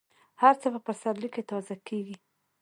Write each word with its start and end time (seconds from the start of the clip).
هر 0.41 0.53
څه 0.61 0.67
په 0.73 0.79
پسرلي 0.87 1.29
کې 1.33 1.41
تازه 1.49 1.75
کېږي. 1.87 2.15